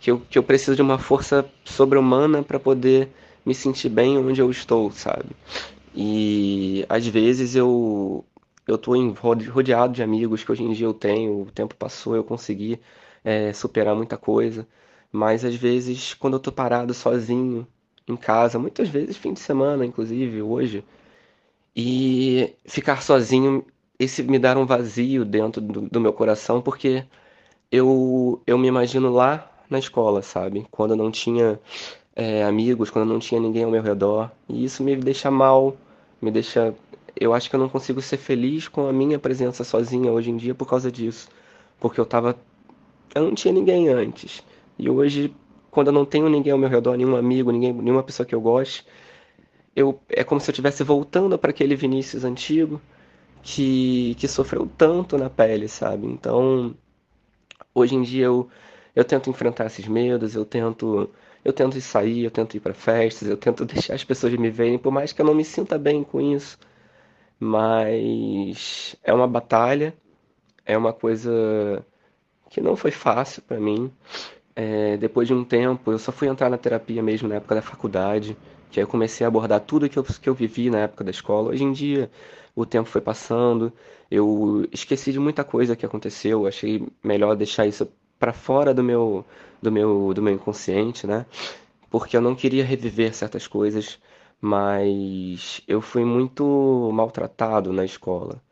que 0.00 0.10
eu, 0.10 0.20
que 0.20 0.38
eu 0.38 0.42
preciso 0.42 0.76
de 0.76 0.82
uma 0.82 0.98
força 0.98 1.48
sobre-humana 1.64 2.42
para 2.42 2.58
poder 2.60 3.08
me 3.44 3.54
sentir 3.54 3.88
bem 3.88 4.18
onde 4.18 4.40
eu 4.40 4.50
estou, 4.50 4.90
sabe? 4.90 5.30
E 5.94 6.84
às 6.88 7.06
vezes 7.06 7.54
eu 7.56 8.24
eu 8.66 8.78
tô 8.78 8.92
rodeado 9.50 9.92
de 9.92 10.02
amigos 10.02 10.42
que 10.44 10.50
hoje 10.52 10.62
em 10.64 10.72
dia 10.72 10.86
eu 10.86 10.94
tenho, 10.94 11.42
o 11.42 11.50
tempo 11.50 11.74
passou, 11.74 12.16
eu 12.16 12.24
consegui 12.24 12.80
é, 13.22 13.52
superar 13.52 13.94
muita 13.94 14.16
coisa. 14.16 14.66
Mas 15.12 15.44
às 15.44 15.54
vezes, 15.54 16.14
quando 16.14 16.34
eu 16.34 16.40
tô 16.40 16.50
parado 16.52 16.92
sozinho 16.94 17.66
em 18.08 18.16
casa, 18.16 18.58
muitas 18.58 18.88
vezes 18.88 19.16
fim 19.16 19.32
de 19.32 19.40
semana, 19.40 19.84
inclusive 19.86 20.42
hoje, 20.42 20.84
e 21.76 22.54
ficar 22.66 23.02
sozinho, 23.02 23.64
esse 23.98 24.22
me 24.22 24.38
dar 24.38 24.56
um 24.56 24.66
vazio 24.66 25.24
dentro 25.24 25.60
do, 25.60 25.82
do 25.82 26.00
meu 26.00 26.12
coração, 26.12 26.60
porque 26.60 27.04
eu, 27.70 28.42
eu 28.46 28.58
me 28.58 28.68
imagino 28.68 29.10
lá 29.10 29.50
na 29.68 29.78
escola, 29.78 30.22
sabe? 30.22 30.66
Quando 30.70 30.92
eu 30.92 30.96
não 30.96 31.10
tinha 31.10 31.60
é, 32.16 32.44
amigos, 32.44 32.90
quando 32.90 33.08
eu 33.08 33.12
não 33.12 33.20
tinha 33.20 33.40
ninguém 33.40 33.64
ao 33.64 33.70
meu 33.70 33.82
redor, 33.82 34.30
e 34.48 34.64
isso 34.64 34.82
me 34.82 34.96
deixa 34.96 35.30
mal, 35.30 35.76
me 36.22 36.30
deixa. 36.30 36.74
Eu 37.16 37.34
acho 37.34 37.48
que 37.50 37.56
eu 37.56 37.60
não 37.60 37.68
consigo 37.68 38.00
ser 38.02 38.16
feliz 38.18 38.68
com 38.68 38.88
a 38.88 38.92
minha 38.92 39.18
presença 39.18 39.64
sozinha 39.64 40.12
hoje 40.12 40.30
em 40.30 40.36
dia 40.36 40.54
por 40.54 40.68
causa 40.68 40.90
disso. 40.90 41.28
Porque 41.80 42.00
eu 42.00 42.06
tava 42.06 42.36
eu 43.14 43.22
não 43.22 43.34
tinha 43.34 43.54
ninguém 43.54 43.88
antes. 43.88 44.42
E 44.78 44.90
hoje, 44.90 45.34
quando 45.70 45.88
eu 45.88 45.92
não 45.92 46.04
tenho 46.04 46.28
ninguém 46.28 46.52
ao 46.52 46.58
meu 46.58 46.68
redor, 46.68 46.96
nenhum 46.96 47.16
amigo, 47.16 47.50
ninguém, 47.52 47.72
nenhuma 47.72 48.02
pessoa 48.02 48.26
que 48.26 48.34
eu 48.34 48.40
goste, 48.40 48.84
eu, 49.76 50.00
é 50.08 50.24
como 50.24 50.40
se 50.40 50.50
eu 50.50 50.52
estivesse 50.52 50.82
voltando 50.84 51.38
para 51.38 51.50
aquele 51.50 51.76
Vinícius 51.76 52.24
antigo 52.24 52.80
que, 53.42 54.14
que 54.16 54.28
sofreu 54.28 54.68
tanto 54.78 55.18
na 55.18 55.30
pele, 55.30 55.68
sabe? 55.68 56.06
Então, 56.06 56.74
hoje 57.74 57.94
em 57.94 58.02
dia 58.02 58.26
eu, 58.26 58.48
eu 58.94 59.04
tento 59.04 59.30
enfrentar 59.30 59.66
esses 59.66 59.86
medos, 59.86 60.34
eu 60.34 60.44
tento 60.44 61.10
eu 61.44 61.52
tento 61.52 61.78
sair, 61.80 62.24
eu 62.24 62.30
tento 62.30 62.56
ir 62.56 62.60
para 62.60 62.72
festas, 62.74 63.28
eu 63.28 63.36
tento 63.36 63.64
deixar 63.66 63.94
as 63.94 64.04
pessoas 64.04 64.32
me 64.34 64.50
verem, 64.50 64.78
por 64.78 64.92
mais 64.92 65.12
que 65.12 65.20
eu 65.20 65.26
não 65.26 65.34
me 65.34 65.44
sinta 65.44 65.78
bem 65.78 66.02
com 66.02 66.20
isso. 66.20 66.58
Mas 67.38 68.96
é 69.02 69.12
uma 69.12 69.28
batalha, 69.28 69.94
é 70.66 70.76
uma 70.78 70.92
coisa 70.92 71.84
que 72.50 72.60
não 72.60 72.76
foi 72.76 72.90
fácil 72.90 73.42
para 73.42 73.60
mim. 73.60 73.92
É, 74.56 74.96
depois 74.98 75.28
de 75.28 75.34
um 75.34 75.44
tempo, 75.44 75.92
eu 75.92 75.98
só 75.98 76.12
fui 76.12 76.28
entrar 76.28 76.50
na 76.50 76.58
terapia 76.58 77.02
mesmo 77.02 77.28
na 77.28 77.36
época 77.36 77.56
da 77.56 77.62
faculdade, 77.62 78.36
que 78.74 78.80
aí 78.80 78.84
eu 78.84 78.88
comecei 78.88 79.24
a 79.24 79.28
abordar 79.28 79.60
tudo 79.60 79.88
que 79.88 79.96
eu, 79.96 80.02
que 80.02 80.28
eu 80.28 80.34
vivi 80.34 80.68
na 80.68 80.80
época 80.80 81.04
da 81.04 81.10
escola. 81.12 81.50
Hoje 81.50 81.62
em 81.62 81.72
dia, 81.72 82.10
o 82.56 82.66
tempo 82.66 82.88
foi 82.88 83.00
passando, 83.00 83.72
eu 84.10 84.68
esqueci 84.72 85.12
de 85.12 85.20
muita 85.20 85.44
coisa 85.44 85.76
que 85.76 85.86
aconteceu, 85.86 86.44
achei 86.44 86.84
melhor 87.02 87.36
deixar 87.36 87.66
isso 87.66 87.88
para 88.18 88.32
fora 88.32 88.74
do 88.74 88.82
meu, 88.82 89.24
do 89.62 89.70
meu, 89.70 90.12
do 90.12 90.20
meu 90.20 90.34
inconsciente, 90.34 91.06
né? 91.06 91.24
Porque 91.88 92.16
eu 92.16 92.20
não 92.20 92.34
queria 92.34 92.64
reviver 92.64 93.14
certas 93.14 93.46
coisas, 93.46 94.00
mas 94.40 95.62
eu 95.68 95.80
fui 95.80 96.04
muito 96.04 96.90
maltratado 96.92 97.72
na 97.72 97.84
escola. 97.84 98.42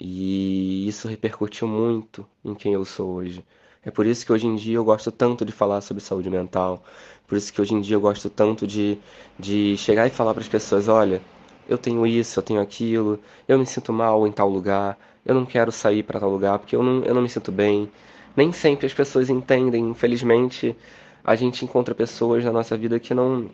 E 0.00 0.86
isso 0.86 1.08
repercutiu 1.08 1.66
muito 1.66 2.24
em 2.44 2.54
quem 2.54 2.74
eu 2.74 2.84
sou 2.84 3.14
hoje. 3.14 3.44
É 3.84 3.90
por 3.90 4.06
isso 4.06 4.24
que 4.26 4.32
hoje 4.32 4.46
em 4.46 4.56
dia 4.56 4.76
eu 4.76 4.84
gosto 4.84 5.10
tanto 5.10 5.44
de 5.44 5.52
falar 5.52 5.80
sobre 5.80 6.02
saúde 6.02 6.28
mental. 6.30 6.82
Por 7.26 7.36
isso 7.36 7.52
que 7.52 7.60
hoje 7.60 7.74
em 7.74 7.80
dia 7.80 7.96
eu 7.96 8.00
gosto 8.00 8.28
tanto 8.30 8.66
de, 8.66 8.98
de 9.38 9.76
chegar 9.76 10.06
e 10.06 10.10
falar 10.10 10.34
para 10.34 10.42
as 10.42 10.48
pessoas: 10.48 10.88
olha, 10.88 11.22
eu 11.68 11.78
tenho 11.78 12.06
isso, 12.06 12.38
eu 12.38 12.42
tenho 12.42 12.60
aquilo, 12.60 13.20
eu 13.46 13.58
me 13.58 13.66
sinto 13.66 13.92
mal 13.92 14.26
em 14.26 14.32
tal 14.32 14.48
lugar, 14.48 14.98
eu 15.24 15.34
não 15.34 15.44
quero 15.46 15.70
sair 15.70 16.02
para 16.02 16.20
tal 16.20 16.30
lugar 16.30 16.58
porque 16.58 16.74
eu 16.74 16.82
não, 16.82 17.04
eu 17.04 17.14
não 17.14 17.22
me 17.22 17.28
sinto 17.28 17.52
bem. 17.52 17.90
Nem 18.36 18.52
sempre 18.52 18.86
as 18.86 18.94
pessoas 18.94 19.28
entendem. 19.30 19.88
Infelizmente, 19.90 20.76
a 21.24 21.34
gente 21.36 21.64
encontra 21.64 21.94
pessoas 21.94 22.44
na 22.44 22.52
nossa 22.52 22.76
vida 22.76 22.98
que 22.98 23.12
não, 23.14 23.50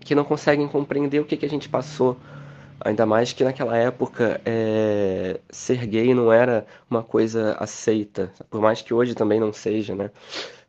que 0.00 0.14
não 0.14 0.24
conseguem 0.24 0.68
compreender 0.68 1.20
o 1.20 1.24
que, 1.24 1.36
que 1.36 1.46
a 1.46 1.48
gente 1.48 1.68
passou 1.68 2.16
Ainda 2.80 3.06
mais 3.06 3.32
que 3.32 3.42
naquela 3.44 3.76
época 3.76 4.40
é, 4.44 5.40
ser 5.50 5.86
gay 5.86 6.14
não 6.14 6.32
era 6.32 6.66
uma 6.90 7.02
coisa 7.02 7.54
aceita, 7.58 8.32
por 8.50 8.60
mais 8.60 8.82
que 8.82 8.92
hoje 8.94 9.14
também 9.14 9.40
não 9.40 9.52
seja, 9.52 9.94
né? 9.94 10.10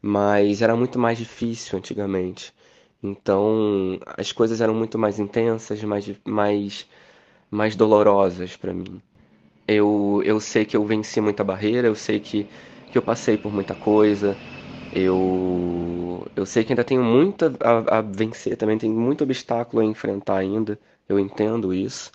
Mas 0.01 0.61
era 0.61 0.75
muito 0.75 0.99
mais 0.99 1.17
difícil 1.17 1.77
antigamente. 1.77 2.53
Então 3.03 3.99
as 4.17 4.31
coisas 4.31 4.61
eram 4.61 4.73
muito 4.75 4.97
mais 4.99 5.19
intensas, 5.19 5.83
mais, 5.83 6.05
mais, 6.25 6.87
mais 7.51 7.75
dolorosas 7.75 8.57
para 8.57 8.73
mim. 8.73 9.01
Eu, 9.67 10.21
eu 10.25 10.39
sei 10.39 10.65
que 10.65 10.77
eu 10.77 10.85
venci 10.85 11.19
muita 11.21 11.43
barreira, 11.43 11.87
eu 11.87 11.95
sei 11.95 12.19
que, 12.19 12.49
que 12.89 12.97
eu 12.97 13.01
passei 13.01 13.37
por 13.37 13.51
muita 13.53 13.75
coisa, 13.75 14.39
eu, 14.91 16.25
eu 16.35 16.45
sei 16.45 16.63
que 16.63 16.71
ainda 16.73 16.83
tenho 16.85 17.03
muito 17.03 17.45
a, 17.61 17.99
a 17.99 18.01
vencer, 18.01 18.57
também 18.57 18.77
tem 18.77 18.89
muito 18.89 19.23
obstáculo 19.23 19.81
a 19.81 19.85
enfrentar 19.85 20.37
ainda 20.37 20.79
eu 21.07 21.19
entendo 21.19 21.73
isso. 21.73 22.11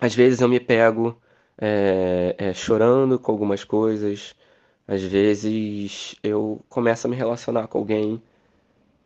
Às 0.00 0.14
vezes 0.14 0.40
eu 0.40 0.48
me 0.48 0.60
pego 0.60 1.20
é, 1.58 2.34
é, 2.38 2.54
chorando 2.54 3.18
com 3.18 3.32
algumas 3.32 3.64
coisas, 3.64 4.34
às 4.86 5.02
vezes 5.02 6.14
eu 6.22 6.60
começo 6.68 7.06
a 7.06 7.10
me 7.10 7.16
relacionar 7.16 7.68
com 7.68 7.78
alguém 7.78 8.22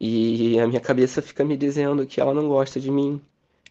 e 0.00 0.59
a 0.61 0.66
minha 0.66 0.80
cabeça 0.80 1.23
fica 1.23 1.45
me 1.45 1.57
dizendo 1.57 2.07
que 2.07 2.21
ela 2.21 2.35
não 2.35 2.49
gosta 2.49 2.80
de 2.80 2.90
mim, 2.90 3.21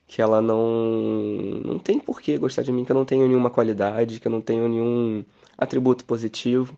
que 0.07 0.21
ela 0.21 0.41
não, 0.41 1.61
não 1.63 1.79
tem 1.79 1.99
por 1.99 2.21
que 2.21 2.37
gostar 2.37 2.63
de 2.63 2.71
mim, 2.71 2.85
que 2.85 2.91
eu 2.91 2.95
não 2.95 3.05
tenho 3.05 3.27
nenhuma 3.27 3.49
qualidade, 3.49 4.19
que 4.19 4.27
eu 4.27 4.31
não 4.31 4.41
tenho 4.41 4.67
nenhum 4.67 5.23
atributo 5.57 6.05
positivo. 6.05 6.77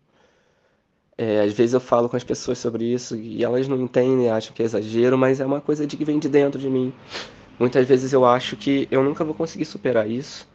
É, 1.18 1.42
às 1.42 1.54
vezes 1.54 1.74
eu 1.74 1.82
falo 1.82 2.08
com 2.10 2.16
as 2.16 2.24
pessoas 2.24 2.58
sobre 2.60 2.86
isso 2.86 3.16
e 3.16 3.44
elas 3.44 3.68
não 3.68 3.80
entendem, 3.80 4.30
acham 4.30 4.54
que 4.54 4.62
é 4.62 4.66
exagero, 4.66 5.18
mas 5.18 5.40
é 5.40 5.46
uma 5.46 5.62
coisa 5.62 5.86
de 5.86 5.98
que 5.98 6.06
vem 6.06 6.18
de 6.18 6.30
dentro 6.30 6.60
de 6.60 6.70
mim. 6.70 6.94
Muitas 7.60 7.88
vezes 7.88 8.14
eu 8.14 8.26
acho 8.26 8.56
que 8.56 8.88
eu 8.90 9.04
nunca 9.04 9.24
vou 9.24 9.34
conseguir 9.34 9.66
superar 9.66 10.10
isso, 10.10 10.48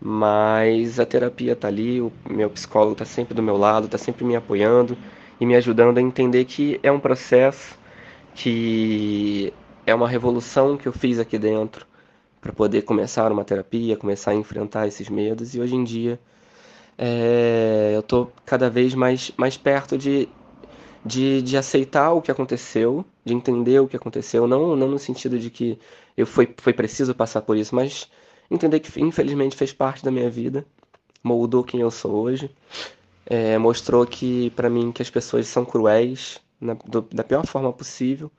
mas 0.00 1.00
a 1.00 1.06
terapia 1.06 1.56
tá 1.56 1.68
ali, 1.68 2.00
o 2.00 2.12
meu 2.28 2.50
psicólogo 2.50 2.94
tá 2.96 3.04
sempre 3.04 3.34
do 3.34 3.42
meu 3.42 3.56
lado, 3.56 3.88
tá 3.88 3.98
sempre 3.98 4.24
me 4.24 4.36
apoiando 4.36 4.96
e 5.40 5.46
me 5.46 5.56
ajudando 5.56 5.98
a 5.98 6.02
entender 6.02 6.44
que 6.46 6.80
é 6.82 6.90
um 6.92 7.00
processo, 7.00 7.78
que 8.34 9.52
é 9.86 9.94
uma 9.94 10.08
revolução 10.08 10.76
que 10.76 10.88
eu 10.88 10.92
fiz 10.92 11.18
aqui 11.18 11.38
dentro 11.38 11.86
para 12.40 12.52
poder 12.52 12.82
começar 12.82 13.30
uma 13.32 13.44
terapia, 13.44 13.96
começar 13.96 14.32
a 14.32 14.34
enfrentar 14.34 14.86
esses 14.88 15.08
medos 15.10 15.54
e 15.54 15.60
hoje 15.60 15.76
em 15.76 15.84
dia 15.84 16.20
é, 16.98 17.92
eu 17.94 18.02
tô 18.02 18.28
cada 18.44 18.68
vez 18.70 18.94
mais, 18.94 19.32
mais 19.36 19.56
perto 19.56 19.96
de 19.98 20.28
de, 21.04 21.42
de 21.42 21.56
aceitar 21.56 22.12
o 22.12 22.20
que 22.22 22.30
aconteceu, 22.30 23.04
de 23.24 23.34
entender 23.34 23.80
o 23.80 23.88
que 23.88 23.96
aconteceu, 23.96 24.46
não, 24.46 24.76
não 24.76 24.88
no 24.88 24.98
sentido 24.98 25.38
de 25.38 25.50
que 25.50 25.78
eu 26.20 26.26
foi, 26.26 26.54
foi 26.58 26.72
preciso 26.72 27.14
passar 27.14 27.42
por 27.42 27.56
isso, 27.56 27.74
mas 27.74 28.08
entender 28.50 28.80
que 28.80 29.00
infelizmente 29.00 29.56
fez 29.56 29.72
parte 29.72 30.04
da 30.04 30.10
minha 30.10 30.30
vida, 30.30 30.64
moldou 31.22 31.64
quem 31.64 31.80
eu 31.80 31.90
sou 31.90 32.12
hoje. 32.12 32.50
é, 33.26 33.58
mostrou 33.58 34.06
que 34.06 34.50
para 34.50 34.70
mim 34.70 34.92
que 34.92 35.02
as 35.02 35.10
pessoas 35.10 35.46
são 35.48 35.64
cruéis 35.64 36.40
na, 36.60 36.74
do, 36.74 37.02
da 37.02 37.24
pior 37.24 37.46
forma 37.46 37.72
possível, 37.72 38.30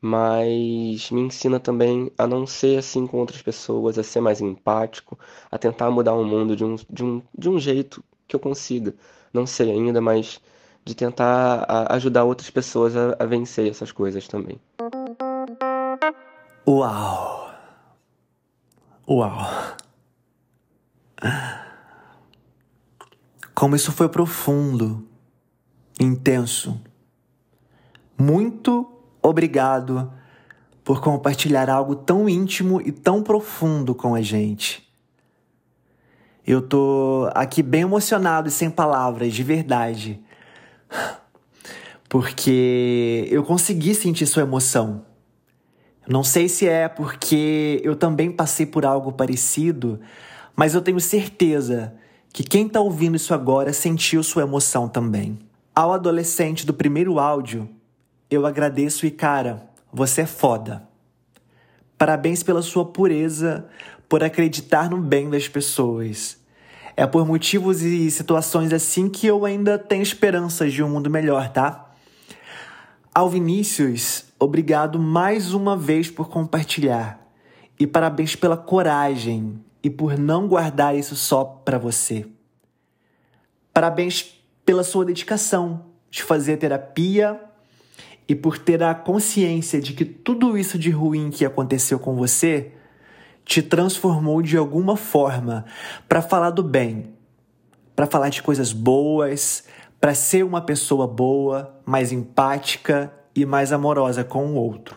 mas 0.00 1.10
me 1.10 1.20
ensina 1.22 1.60
também 1.60 2.10
a 2.18 2.26
não 2.26 2.46
ser 2.46 2.78
assim 2.78 3.06
com 3.06 3.18
outras 3.18 3.42
pessoas, 3.42 3.98
a 3.98 4.02
ser 4.02 4.20
mais 4.20 4.40
empático, 4.40 5.18
a 5.50 5.58
tentar 5.58 5.90
mudar 5.90 6.14
o 6.14 6.24
mundo 6.24 6.56
de 6.56 6.64
um, 6.64 6.76
de 6.88 7.04
um, 7.04 7.22
de 7.36 7.48
um 7.50 7.58
jeito 7.58 8.02
que 8.28 8.34
eu 8.36 8.40
consiga. 8.40 8.94
Não 9.32 9.46
sei 9.46 9.70
ainda, 9.70 10.00
mas 10.00 10.40
de 10.84 10.94
tentar 10.94 11.66
ajudar 11.90 12.24
outras 12.24 12.50
pessoas 12.50 12.96
a, 12.96 13.16
a 13.18 13.26
vencer 13.26 13.68
essas 13.70 13.92
coisas 13.92 14.26
também. 14.28 14.58
Uau! 16.70 17.50
Uau! 19.08 19.76
Como 23.52 23.74
isso 23.74 23.90
foi 23.90 24.08
profundo, 24.08 25.04
intenso. 25.98 26.80
Muito 28.16 28.88
obrigado 29.20 30.12
por 30.84 31.00
compartilhar 31.00 31.68
algo 31.68 31.96
tão 31.96 32.28
íntimo 32.28 32.80
e 32.80 32.92
tão 32.92 33.20
profundo 33.20 33.92
com 33.92 34.14
a 34.14 34.22
gente. 34.22 34.88
Eu 36.46 36.62
tô 36.62 37.28
aqui 37.34 37.64
bem 37.64 37.80
emocionado 37.80 38.46
e 38.46 38.52
sem 38.52 38.70
palavras, 38.70 39.34
de 39.34 39.42
verdade. 39.42 40.22
Porque 42.08 43.26
eu 43.28 43.42
consegui 43.42 43.92
sentir 43.92 44.24
sua 44.26 44.44
emoção. 44.44 45.09
Não 46.10 46.24
sei 46.24 46.48
se 46.48 46.66
é 46.66 46.88
porque 46.88 47.80
eu 47.84 47.94
também 47.94 48.32
passei 48.32 48.66
por 48.66 48.84
algo 48.84 49.12
parecido, 49.12 50.00
mas 50.56 50.74
eu 50.74 50.82
tenho 50.82 50.98
certeza 50.98 51.94
que 52.32 52.42
quem 52.42 52.66
está 52.66 52.80
ouvindo 52.80 53.14
isso 53.14 53.32
agora 53.32 53.72
sentiu 53.72 54.20
sua 54.24 54.42
emoção 54.42 54.88
também. 54.88 55.38
Ao 55.72 55.92
adolescente 55.92 56.66
do 56.66 56.74
primeiro 56.74 57.20
áudio, 57.20 57.70
eu 58.28 58.44
agradeço 58.44 59.06
e, 59.06 59.10
cara, 59.12 59.70
você 59.92 60.22
é 60.22 60.26
foda. 60.26 60.82
Parabéns 61.96 62.42
pela 62.42 62.60
sua 62.60 62.84
pureza, 62.84 63.68
por 64.08 64.24
acreditar 64.24 64.90
no 64.90 64.96
bem 64.96 65.30
das 65.30 65.46
pessoas. 65.46 66.40
É 66.96 67.06
por 67.06 67.24
motivos 67.24 67.82
e 67.82 68.10
situações 68.10 68.72
assim 68.72 69.08
que 69.08 69.28
eu 69.28 69.44
ainda 69.44 69.78
tenho 69.78 70.02
esperanças 70.02 70.72
de 70.72 70.82
um 70.82 70.90
mundo 70.90 71.08
melhor, 71.08 71.50
tá? 71.50 71.88
Ao 73.14 73.30
Vinícius, 73.30 74.24
obrigado 74.40 74.98
mais 74.98 75.52
uma 75.52 75.76
vez 75.76 76.10
por 76.10 76.30
compartilhar. 76.30 77.20
E 77.78 77.86
parabéns 77.86 78.34
pela 78.34 78.56
coragem 78.56 79.62
e 79.82 79.90
por 79.90 80.18
não 80.18 80.48
guardar 80.48 80.96
isso 80.96 81.14
só 81.14 81.44
para 81.44 81.78
você. 81.78 82.26
Parabéns 83.72 84.34
pela 84.64 84.82
sua 84.82 85.04
dedicação 85.04 85.84
de 86.10 86.22
fazer 86.22 86.56
terapia 86.56 87.38
e 88.26 88.34
por 88.34 88.58
ter 88.58 88.82
a 88.82 88.94
consciência 88.94 89.80
de 89.80 89.92
que 89.92 90.04
tudo 90.04 90.56
isso 90.56 90.78
de 90.78 90.90
ruim 90.90 91.30
que 91.30 91.44
aconteceu 91.44 91.98
com 91.98 92.16
você 92.16 92.72
te 93.44 93.62
transformou 93.62 94.42
de 94.42 94.56
alguma 94.56 94.96
forma 94.96 95.64
para 96.08 96.22
falar 96.22 96.50
do 96.50 96.62
bem, 96.62 97.14
para 97.94 98.06
falar 98.06 98.28
de 98.28 98.42
coisas 98.42 98.72
boas, 98.72 99.64
para 100.00 100.14
ser 100.14 100.44
uma 100.44 100.60
pessoa 100.60 101.06
boa, 101.06 101.80
mais 101.84 102.12
empática 102.12 103.12
e 103.34 103.44
mais 103.44 103.72
amorosa 103.72 104.24
com 104.24 104.46
o 104.46 104.54
outro. 104.54 104.96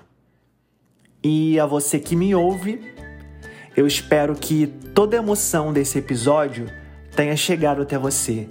E 1.24 1.60
a 1.60 1.66
você 1.66 2.00
que 2.00 2.16
me 2.16 2.36
ouve, 2.36 2.82
eu 3.76 3.88
espero 3.88 4.36
que 4.36 4.68
toda 4.94 5.16
a 5.18 5.20
emoção 5.20 5.72
desse 5.72 5.98
episódio 5.98 6.68
tenha 7.16 7.36
chegado 7.36 7.82
até 7.82 7.98
você. 7.98 8.48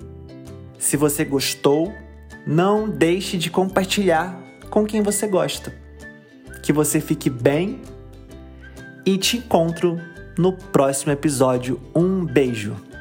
Se 0.79 0.97
você 0.97 1.25
gostou, 1.25 1.93
não 2.47 2.89
deixe 2.89 3.37
de 3.37 3.51
compartilhar 3.51 4.41
com 4.71 4.85
quem 4.85 5.03
você 5.03 5.27
gosta. 5.27 5.73
Que 6.63 6.73
você 6.73 7.01
fique 7.01 7.29
bem 7.29 7.83
e 9.05 9.19
te 9.19 9.37
encontro 9.37 10.01
no 10.39 10.53
próximo 10.53 11.13
episódio. 11.13 11.81
Um 11.95 12.25
beijo! 12.25 12.92